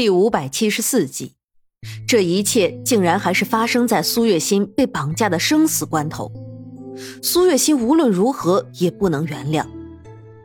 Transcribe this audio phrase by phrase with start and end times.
[0.00, 1.34] 第五百七十四集，
[2.08, 6.32] 这一切竟然还是发生在苏月心被绑架的生死关头。
[7.22, 9.66] 苏月心无论如何也不能原谅，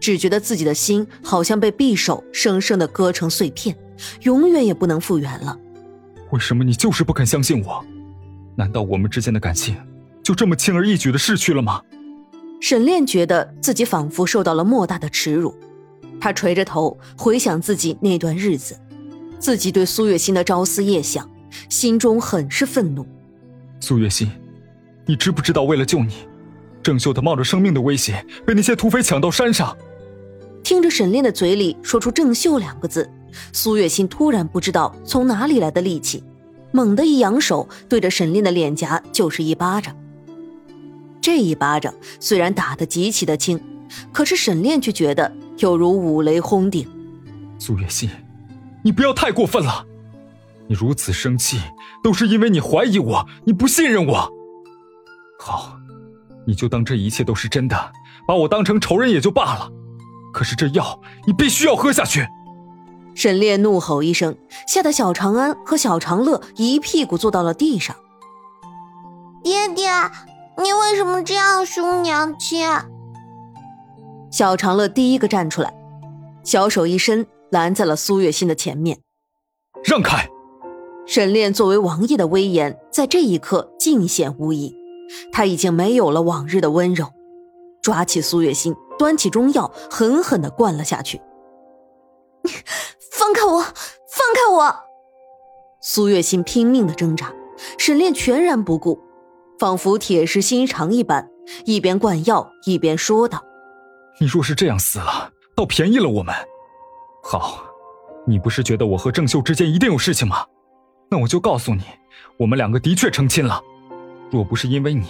[0.00, 3.76] 只觉得自己的心好像被匕首生生的割成碎片，
[4.22, 5.56] 永远也不能复原了。
[6.32, 7.84] 为什么你就是不肯相信我？
[8.56, 9.76] 难道我们之间的感情
[10.20, 11.80] 就这么轻而易举的逝去了吗？
[12.60, 15.54] 沈炼觉得自己仿佛受到了莫大的耻辱，
[16.20, 18.76] 他垂着头回想自己那段日子。
[19.38, 21.28] 自己对苏月心的朝思夜想，
[21.68, 23.06] 心中很是愤怒。
[23.80, 24.30] 苏月心，
[25.06, 26.14] 你知不知道，为了救你，
[26.82, 29.76] 郑秀他冒着生命的危险被那些土匪抢到山上。
[30.62, 33.10] 听着沈炼的嘴里说出“郑秀”两个字，
[33.52, 36.24] 苏月心突然不知道从哪里来的力气，
[36.72, 39.94] 猛地一扬手，对着沈炼的脸颊就是一巴掌。
[41.20, 43.60] 这一巴掌虽然打得极其的轻，
[44.10, 46.88] 可是沈炼却觉得有如五雷轰顶。
[47.58, 48.08] 苏月心。
[48.84, 49.86] 你不要太过分了，
[50.68, 51.58] 你如此生气，
[52.02, 54.30] 都是因为你怀疑我，你不信任我。
[55.40, 55.78] 好，
[56.46, 57.92] 你就当这一切都是真的，
[58.28, 59.70] 把我当成仇人也就罢了。
[60.34, 62.28] 可是这药你必须要喝下去。
[63.14, 64.36] 沈烈怒吼一声，
[64.68, 67.96] 吓得小长安和小长乐一屁股坐到了地上。
[69.42, 69.88] 爹爹，
[70.58, 72.68] 你为什么这样凶娘亲？
[74.30, 75.72] 小长乐第一个站出来，
[76.42, 77.26] 小手一伸。
[77.54, 78.98] 拦在了苏月心的前面，
[79.84, 80.28] 让开！
[81.06, 84.74] 沈炼作为王爷的威严在这一刻尽显无疑，
[85.30, 87.06] 他已经没有了往日的温柔，
[87.80, 91.20] 抓起苏月心，端起中药，狠狠的灌了下去。
[93.12, 93.60] 放开我！
[93.60, 94.76] 放开我！
[95.80, 97.32] 苏月心拼命的挣扎，
[97.78, 98.98] 沈炼全然不顾，
[99.60, 101.30] 仿佛铁石心肠一般，
[101.66, 103.44] 一边灌药一边说道
[104.18, 106.34] ：“你若是这样死了，倒便宜了我们。”
[107.26, 107.64] 好，
[108.26, 110.44] 你不是觉得我和郑秀之间一定有事情吗？
[111.10, 111.82] 那我就告诉你，
[112.36, 113.62] 我们两个的确成亲了。
[114.30, 115.06] 若不是因为你，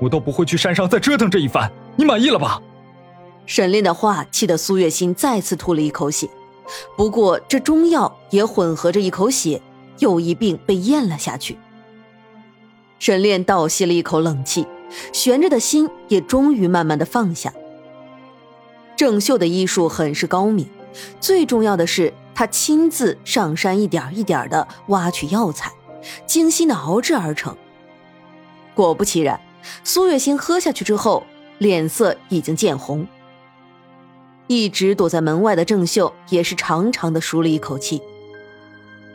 [0.00, 1.70] 我都不会去山上再折腾这一番。
[1.94, 2.62] 你满意了吧？
[3.44, 6.26] 沈炼的话气得苏月心再次吐了一口血，
[6.96, 9.60] 不过这中药也混合着一口血，
[9.98, 11.58] 又一并被咽了下去。
[12.98, 14.66] 沈炼倒吸了一口冷气，
[15.12, 17.52] 悬着的心也终于慢慢的放下。
[18.96, 20.66] 郑秀的医术很是高明。
[21.20, 25.72] 最重要的是，他亲自上山，一点一点的挖取药材，
[26.26, 27.56] 精心的熬制而成。
[28.74, 29.40] 果不其然，
[29.82, 31.24] 苏月心喝下去之后，
[31.58, 33.06] 脸色已经见红。
[34.46, 38.00] 一直躲在门外的郑秀也是长长的舒了一口气。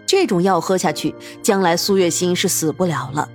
[0.05, 3.27] 这种药喝下去，将来苏月心是死不了了，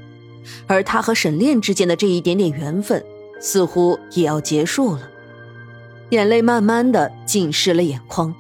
[0.69, 3.05] 而他和沈炼之间的这一点点缘分，
[3.41, 5.11] 似乎也要结束了。
[6.11, 8.35] 眼泪慢慢的浸湿了眼眶。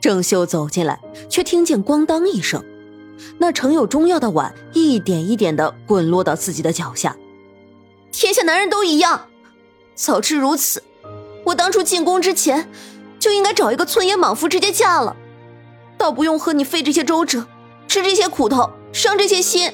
[0.00, 2.64] 郑秀走进来，却听见“咣当”一声，
[3.38, 7.16] 那盛有中药的碗一点一点的滚落到自己的脚下。
[8.10, 9.28] 天下男人都一样，
[9.94, 10.82] 早知如此，
[11.44, 12.68] 我当初进宫之前
[13.18, 15.16] 就应该找一个村野莽夫直接嫁了，
[15.96, 17.46] 倒不用和你费这些周折，
[17.86, 19.72] 吃这些苦头，伤这些心。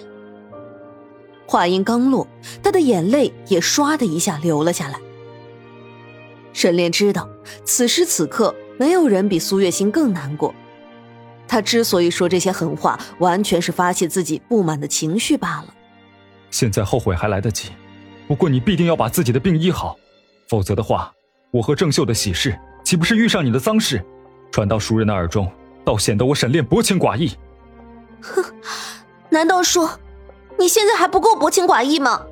[1.47, 2.27] 话音刚落，
[2.63, 5.01] 他的眼泪也唰的一下流了下来。
[6.59, 7.29] 沈炼知道，
[7.65, 10.53] 此时此刻没有人比苏月心更难过。
[11.47, 15.67] 他之所以说这些狠话，完全是发泄自己不满的情绪罢了。
[16.51, 17.69] 现在后悔还来得及，
[18.27, 19.97] 不过你必定要把自己的病医好，
[20.49, 21.13] 否则的话，
[21.53, 24.05] 我和郑秀的喜事岂不是遇上你的丧事，
[24.51, 25.49] 传到熟人的耳中，
[25.85, 27.37] 倒显得我沈炼薄情寡义。
[28.21, 28.43] 哼，
[29.31, 29.89] 难道说
[30.59, 32.27] 你现在还不够薄情寡义吗？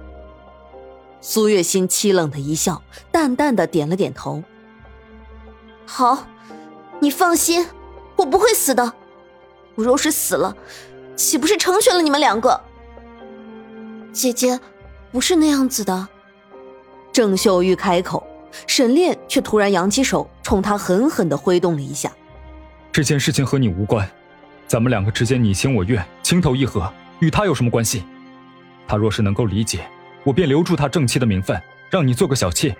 [1.21, 4.43] 苏月心凄冷的一笑，淡淡的点了点头。
[5.85, 6.27] 好，
[7.01, 7.67] 你放心，
[8.17, 8.93] 我不会死的。
[9.75, 10.57] 我若是死了，
[11.17, 12.61] 岂不是成全了你们两个？
[14.13, 14.59] 姐姐，
[15.13, 16.09] 不是那样子的。
[17.13, 18.27] 郑秀玉开口，
[18.67, 22.13] 沈炼却突然扬起手，冲他狠狠的挥动了一下。
[22.93, 24.09] 这件事情和你无关，
[24.67, 26.91] 咱们两个之间你情我愿，情投意合，
[27.21, 28.05] 与他有什么关系？
[28.89, 29.87] 他若是能够理解。
[30.27, 31.57] 我便留住他正妻的名分，
[31.89, 32.77] 让你做个小妾。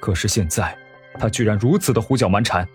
[0.00, 0.74] 可是现在，
[1.18, 2.66] 他居然如此的胡搅蛮缠，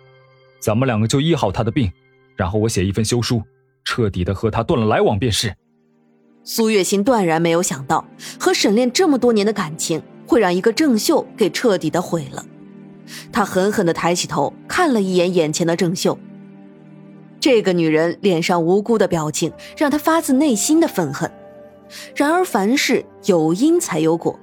[0.60, 1.92] 咱们两个就医好他的病，
[2.36, 3.42] 然后我写一份休书，
[3.84, 5.56] 彻底的和他断了来往便是。
[6.44, 8.08] 苏月心断然没有想到，
[8.40, 12.46] 和沈炼这么多年的感情会让一个郑秀给彻底的毁了。
[13.32, 16.20] 他狠狠的抬起头，看了一眼眼前的郑秀。
[17.40, 21.32] 这个女人脸上无辜的表情，让他发自内心的愤恨。
[22.16, 24.40] 然而，凡事有因才有果，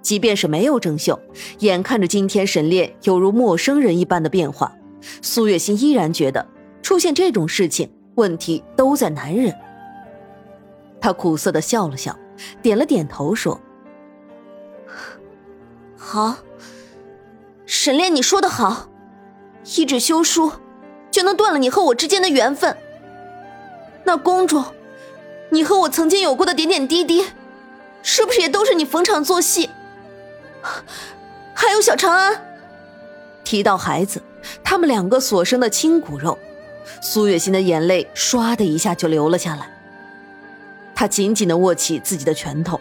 [0.00, 1.18] 即便是没有郑秀，
[1.58, 4.72] 眼看着今天沈炼犹如陌生人一般的变化，
[5.22, 6.46] 苏月心依然觉得
[6.82, 9.54] 出现这种事情问题都在男人。
[11.00, 12.16] 他苦涩的笑了笑，
[12.60, 13.60] 点了点头说
[15.96, 16.38] ：“好，
[17.66, 18.88] 沈炼，你说的好，
[19.76, 20.50] 一纸休书
[21.10, 22.76] 就能断了你和我之间的缘分。
[24.04, 24.64] 那宫中，
[25.50, 27.26] 你和我曾经有过的点点滴滴，
[28.02, 29.70] 是不是也都是你逢场作戏？
[31.54, 32.44] 还有小长安。”
[33.44, 34.22] 提到孩子，
[34.62, 36.38] 他们两个所生的亲骨肉，
[37.00, 39.70] 苏月心的眼泪唰的一下就流了下来。
[40.94, 42.78] 他紧紧的握起自己的拳头，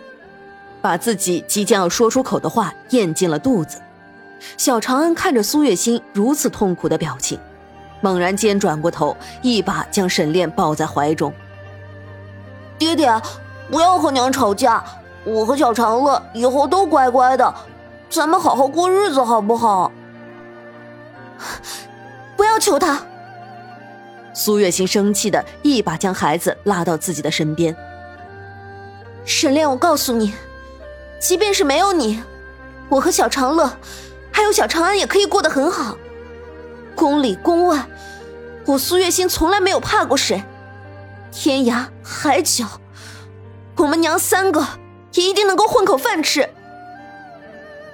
[0.81, 3.79] 把自己即将要说出口的话咽进了肚子。
[4.57, 7.39] 小长安看着苏月心如此痛苦的表情，
[8.01, 11.33] 猛然间转过头，一把将沈炼抱在怀中。
[12.77, 13.21] 爹爹，
[13.71, 14.83] 不要和娘吵架，
[15.23, 17.53] 我和小长乐以后都乖乖的，
[18.09, 19.91] 咱们好好过日子，好不好？
[22.37, 23.01] 不要求他。
[24.33, 27.75] 苏月心生气的一把将孩子拉到自己的身边。
[29.25, 30.33] 沈炼，我告诉你，
[31.19, 32.21] 即便是没有你，
[32.87, 33.69] 我和小长乐，
[34.31, 35.97] 还有小长安也可以过得很好。
[36.95, 37.83] 宫里宫外，
[38.65, 40.43] 我苏月心从来没有怕过谁。
[41.31, 42.65] 天涯海角，
[43.75, 44.65] 我们娘三个
[45.13, 46.49] 也一定能够混口饭吃。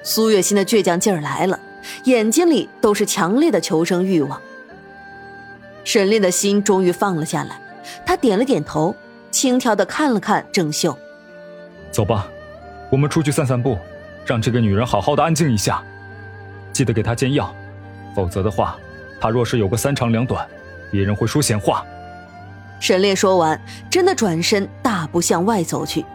[0.03, 1.59] 苏月心的倔强劲儿来了。
[2.06, 4.41] 眼睛里都是强烈的求生欲望。
[5.83, 7.59] 沈炼的心终于放了下来，
[8.06, 8.95] 他点了点头，
[9.31, 10.97] 轻佻的看了看郑秀
[11.91, 12.25] ：“走吧，
[12.89, 13.77] 我们出去散散步，
[14.25, 15.83] 让这个女人好好的安静一下。
[16.71, 17.53] 记得给她煎药，
[18.15, 18.77] 否则的话，
[19.19, 20.47] 她若是有个三长两短，
[20.89, 21.86] 别人会说闲话。”
[22.83, 23.57] 沈炼说完，
[23.89, 26.06] 真的转身大步向外走去。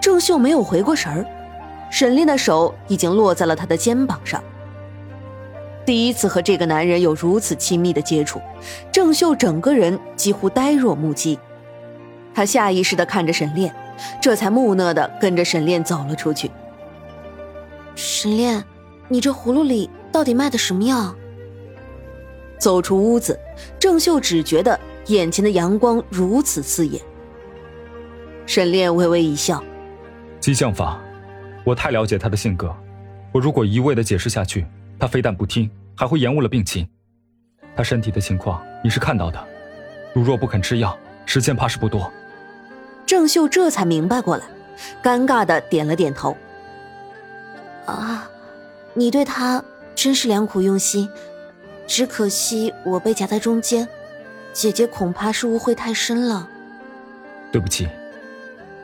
[0.00, 1.26] 郑秀没有回过神儿，
[1.90, 4.42] 沈炼的手已经落在了他的肩膀上。
[5.84, 8.40] 第一次和这个男人有如此亲密的接触，
[8.90, 11.38] 郑秀整个人几乎呆若木鸡。
[12.34, 13.70] 他下意识地看着沈炼，
[14.22, 16.50] 这才木讷地跟着沈炼走了出去。
[17.94, 18.64] 沈炼，
[19.06, 21.14] 你这葫芦里到底卖的什么药？
[22.58, 23.38] 走出屋子，
[23.78, 27.00] 郑秀只觉得眼前的阳光如此刺眼。
[28.46, 29.62] 沈炼微微一笑
[30.40, 31.00] ：“激将法，
[31.64, 32.74] 我太了解他的性格，
[33.32, 34.66] 我如果一味的解释下去，
[34.98, 36.88] 他非但不听。”还会延误了病情，
[37.76, 39.38] 他身体的情况你是看到的，
[40.14, 42.10] 如若不肯吃药，时间怕是不多。
[43.04, 44.46] 郑秀这才明白过来，
[45.02, 46.34] 尴尬的点了点头。
[47.84, 48.30] 啊，
[48.94, 49.62] 你对他
[49.94, 51.06] 真是良苦用心，
[51.86, 53.86] 只可惜我被夹在中间，
[54.52, 56.48] 姐姐恐怕是误会太深了。
[57.52, 57.88] 对不起。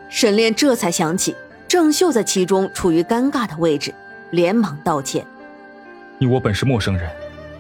[0.08, 1.34] 沈炼这才想起
[1.66, 3.92] 郑秀在其中处于尴尬的位置，
[4.30, 5.26] 连忙道歉。
[6.18, 7.10] 你我本是陌生人，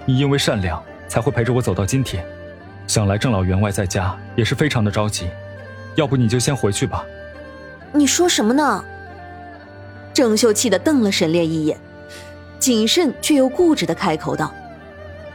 [0.04, 2.24] 你因为善良才会陪着我走到今天。
[2.86, 5.28] 想来郑老员外在家也是非常的着急，
[5.96, 7.04] 要不你就先回去吧。
[7.92, 8.84] 你说什么呢？
[10.14, 11.76] 郑秀气的瞪了沈炼一眼，
[12.58, 14.54] 谨慎却又固执的开口道：“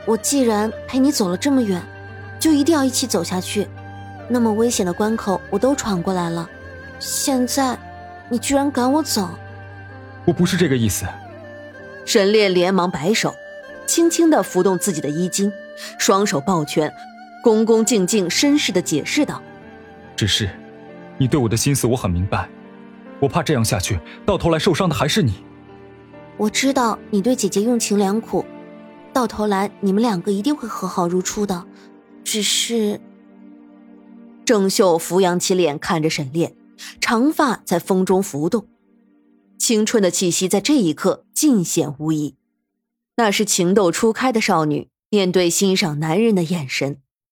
[0.08, 1.82] 我既然陪你走了这么远，
[2.42, 3.68] 就一定要一起走下去。
[4.28, 6.50] 那么危险的关口我都闯过来了，
[7.00, 7.78] 现在
[8.30, 9.30] 你居然赶我走？
[10.26, 11.06] 我不是这个意思。”
[12.04, 13.34] 沈烈连忙摆手，
[13.86, 15.52] 轻轻的拂动自己的衣襟，
[16.00, 16.92] 双手抱拳，
[17.44, 19.40] 恭恭敬敬、绅士的解释道
[20.18, 20.50] ：“只是，
[21.20, 22.50] 你对我的心思我很明白，
[23.20, 25.44] 我怕这样下去，到头来受伤的还是你。
[26.38, 28.44] 我知道你对姐姐用情良苦，
[29.14, 31.64] 到头来你们两个一定会和好如初的。
[32.24, 33.02] 只是……”
[34.46, 36.56] 郑秀扶扬起脸看着沈炼，
[37.00, 38.68] 长发在风中浮动。
[39.58, 42.36] 青春的气息在这一刻尽显无疑，
[43.18, 47.01] 那是情窦初开的少女面对欣赏男人的眼神。